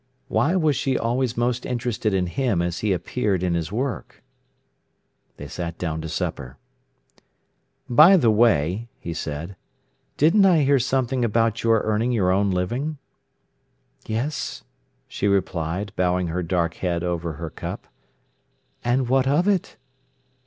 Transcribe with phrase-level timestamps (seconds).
[0.29, 4.23] Why was she always most interested in him as he appeared in his work?
[5.37, 6.57] They sat down to supper.
[7.87, 9.55] "By the way," he said,
[10.17, 12.97] "didn't I hear something about your earning your own living?"
[14.07, 14.63] "Yes,"
[15.07, 17.85] she replied, bowing her dark head over her cup.
[18.83, 19.77] "And what of it?"